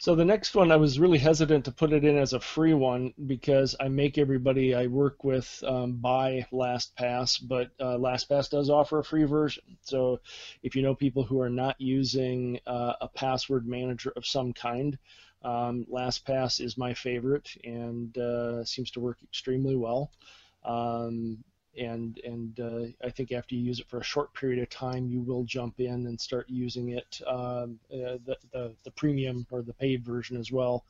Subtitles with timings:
[0.00, 2.72] So the next one, I was really hesitant to put it in as a free
[2.72, 8.70] one because I make everybody I work with um, buy LastPass, but uh, LastPass does
[8.70, 9.62] offer a free version.
[9.82, 10.20] So
[10.62, 14.98] if you know people who are not using uh, a password manager of some kind,
[15.42, 20.12] um, LastPass is my favorite and uh, seems to work extremely well.
[20.64, 21.44] Um,
[21.78, 25.06] and and uh, I think after you use it for a short period of time,
[25.08, 29.62] you will jump in and start using it um, uh, the, the the premium or
[29.62, 30.84] the paid version as well.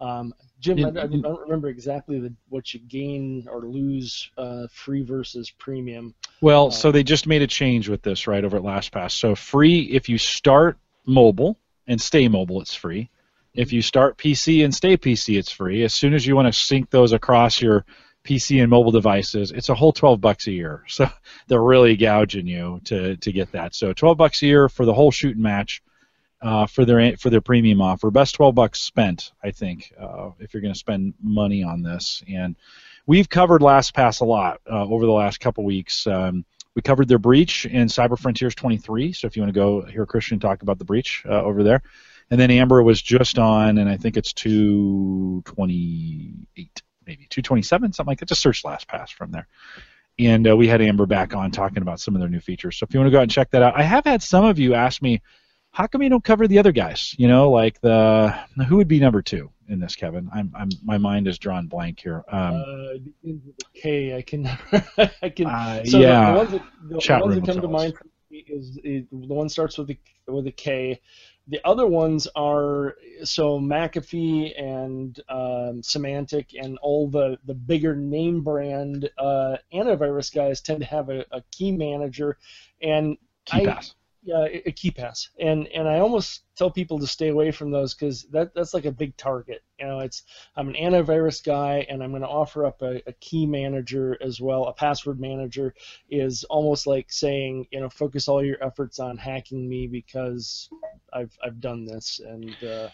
[0.00, 5.02] Um, Jim, I, I, don't remember exactly the, what you gain or lose uh, free
[5.02, 6.14] versus premium.
[6.40, 9.12] Well, so they just made a change with this right over at LastPass.
[9.12, 13.08] So free if you start mobile and stay mobile, it's free.
[13.54, 15.84] If you start PC and stay PC, it's free.
[15.84, 17.84] As soon as you want to sync those across your
[18.24, 20.84] PC and mobile devices, it's a whole 12 bucks a year.
[20.94, 21.08] So
[21.48, 23.74] they're really gouging you to, to get that.
[23.74, 25.82] So 12 bucks a year for the whole shooting match
[26.40, 28.10] uh, for their for their premium offer.
[28.10, 32.22] Best 12 bucks spent, I think, uh, if you're going to spend money on this.
[32.28, 32.54] And
[33.06, 36.06] we've covered LastPass a lot uh, over the last couple weeks.
[36.06, 36.44] Um,
[36.74, 39.14] we covered their breach in Cyber Frontiers 23.
[39.14, 41.82] So if you want to go hear Christian talk about the breach uh, over there.
[42.30, 48.20] And then Amber was just on, and I think it's 228 maybe 227, something like
[48.20, 48.28] that.
[48.28, 49.46] Just search LastPass from there.
[50.18, 52.78] And uh, we had Amber back on talking about some of their new features.
[52.78, 54.44] So if you want to go out and check that out, I have had some
[54.44, 55.20] of you ask me,
[55.74, 57.16] how come you don't cover the other guys?
[57.18, 58.32] You know, like the
[58.68, 60.30] who would be number two in this, Kevin?
[60.32, 62.22] I'm, I'm my mind is drawn blank here.
[62.28, 62.54] Um,
[63.26, 63.32] uh,
[63.74, 64.46] K, I can,
[65.22, 65.46] I can.
[65.46, 66.26] Uh, so yeah.
[66.26, 66.62] the, the ones that,
[67.08, 67.94] the ones that come to mind
[68.30, 69.98] is, is, the one starts with the
[70.28, 71.00] with a K.
[71.46, 78.42] The other ones are so McAfee and um, Symantec and all the, the bigger name
[78.42, 82.38] brand uh, antivirus guys tend to have a, a key manager,
[82.80, 83.90] and KeePass.
[83.90, 83.94] I,
[84.26, 88.22] yeah, a KeePass, and and I almost tell people to stay away from those because
[88.30, 89.62] that that's like a big target.
[89.78, 90.22] You know, it's
[90.56, 94.40] I'm an antivirus guy, and I'm going to offer up a, a key manager as
[94.40, 94.64] well.
[94.64, 95.74] A password manager
[96.08, 100.70] is almost like saying, you know, focus all your efforts on hacking me because
[101.14, 102.88] I've I've done this, and uh,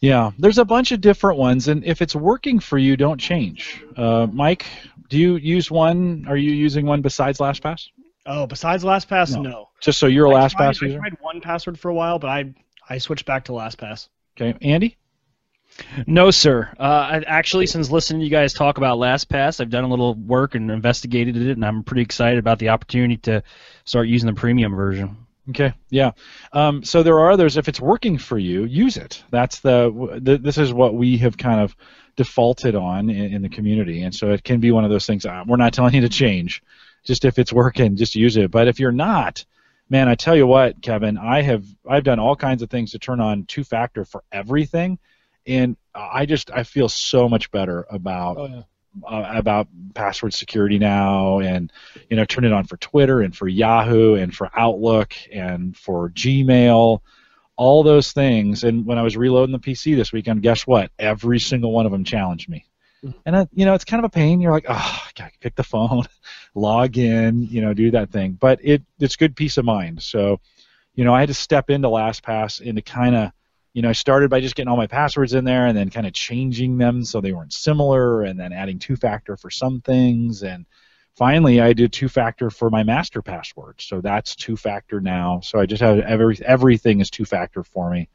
[0.00, 3.82] Yeah, there's a bunch of different ones, and if it's working for you, don't change.
[3.96, 4.66] Uh, Mike,
[5.08, 6.24] do you use one?
[6.28, 7.88] Are you using one besides LastPass?
[8.26, 9.42] Oh, besides LastPass, No.
[9.42, 9.68] no.
[9.80, 11.00] Just so you're a I LastPass tried, user.
[11.04, 12.54] I tried 1Password for a while, but I
[12.88, 14.08] I switched back to LastPass.
[14.40, 14.96] Okay, Andy.
[16.06, 16.70] No, sir.
[16.78, 20.14] Uh, I, actually, since listening to you guys talk about LastPass, I've done a little
[20.14, 23.42] work and investigated it, and I'm pretty excited about the opportunity to
[23.84, 25.21] start using the premium version.
[25.50, 26.12] Okay, yeah.
[26.52, 27.56] Um, so there are others.
[27.56, 29.22] If it's working for you, use it.
[29.30, 31.76] That's the, the this is what we have kind of
[32.16, 35.26] defaulted on in, in the community, and so it can be one of those things.
[35.26, 36.62] Uh, we're not telling you to change.
[37.04, 38.52] Just if it's working, just use it.
[38.52, 39.44] But if you're not,
[39.90, 43.00] man, I tell you what, Kevin, I have I've done all kinds of things to
[43.00, 45.00] turn on two factor for everything,
[45.44, 48.62] and I just I feel so much better about oh yeah.
[49.06, 51.72] Uh, about password security now, and
[52.10, 56.10] you know, turn it on for Twitter and for Yahoo and for Outlook and for
[56.10, 57.00] Gmail,
[57.56, 58.64] all those things.
[58.64, 60.90] And when I was reloading the PC this weekend, guess what?
[60.98, 62.66] Every single one of them challenged me.
[63.04, 63.14] Mhm.
[63.26, 64.40] And uh, you know, it's kind of a pain.
[64.40, 66.04] You're like, oh, I pick the phone,
[66.54, 68.32] log in, you know, do that thing.
[68.32, 70.02] But it it's good peace of mind.
[70.02, 70.40] So,
[70.94, 73.32] you know, I had to step into LastPass and to kind of
[73.74, 76.06] you know, I started by just getting all my passwords in there and then kind
[76.06, 80.42] of changing them so they weren't similar and then adding two factor for some things.
[80.42, 80.66] And
[81.16, 83.80] finally, I did two factor for my master password.
[83.80, 85.40] So that's two factor now.
[85.40, 88.08] So I just have every, everything is two factor for me.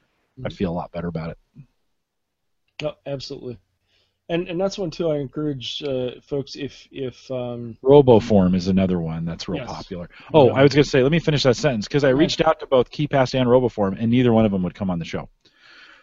[0.45, 1.37] I feel a lot better about it.
[2.81, 3.57] No, absolutely.
[4.29, 5.09] And and that's one too.
[5.09, 9.69] I encourage uh, folks if if um, RoboForm is another one that's real Yes.
[9.71, 10.09] popular.
[10.33, 10.53] Oh, Yeah.
[10.53, 12.67] I was going to say, let me finish that sentence because I reached out to
[12.67, 15.29] both KeePass and RoboForm, and neither one of them would come on the show.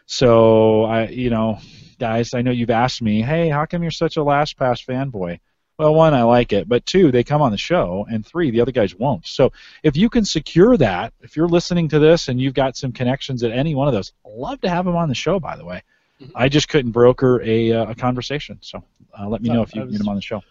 [0.07, 1.59] So I, you know,
[1.99, 5.41] guys, I know you've asked me, hey, how come you're such a LastPass fanboy?
[5.79, 8.61] Well, one, I like it, but two, they come on the show, and three, the
[8.61, 9.27] other guys won't.
[9.27, 9.51] So
[9.83, 13.43] if you can secure that, if you're listening to this and you've got some connections
[13.43, 15.41] at any one of those, I'd love to have them on the show.
[15.41, 15.83] By the way,
[16.21, 16.31] Mhm.
[16.37, 18.59] I just couldn't broker a, uh, a conversation.
[18.61, 18.85] So
[19.19, 20.43] uh, let me No, know if you can was- get them on the show.